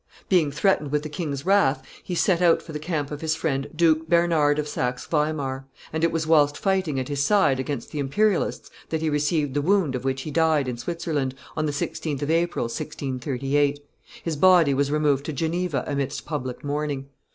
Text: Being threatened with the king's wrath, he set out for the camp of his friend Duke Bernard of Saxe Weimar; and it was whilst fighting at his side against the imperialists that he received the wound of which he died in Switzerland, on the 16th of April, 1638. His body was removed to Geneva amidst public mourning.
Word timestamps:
Being 0.29 0.51
threatened 0.51 0.91
with 0.91 1.03
the 1.03 1.09
king's 1.09 1.45
wrath, 1.45 1.83
he 2.03 2.15
set 2.15 2.41
out 2.41 2.63
for 2.63 2.71
the 2.73 2.79
camp 2.79 3.11
of 3.11 3.21
his 3.21 3.35
friend 3.35 3.69
Duke 3.75 4.09
Bernard 4.09 4.57
of 4.57 4.67
Saxe 4.67 5.05
Weimar; 5.05 5.67
and 5.93 6.03
it 6.03 6.11
was 6.11 6.25
whilst 6.25 6.57
fighting 6.57 6.99
at 6.99 7.07
his 7.07 7.23
side 7.23 7.59
against 7.59 7.91
the 7.91 7.99
imperialists 7.99 8.71
that 8.89 9.01
he 9.01 9.11
received 9.11 9.53
the 9.53 9.61
wound 9.61 9.93
of 9.93 10.03
which 10.03 10.23
he 10.23 10.31
died 10.31 10.67
in 10.67 10.77
Switzerland, 10.77 11.35
on 11.55 11.67
the 11.67 11.71
16th 11.71 12.23
of 12.23 12.31
April, 12.31 12.63
1638. 12.65 13.79
His 14.23 14.35
body 14.35 14.73
was 14.73 14.89
removed 14.91 15.23
to 15.25 15.33
Geneva 15.33 15.83
amidst 15.85 16.25
public 16.25 16.63
mourning. 16.63 17.05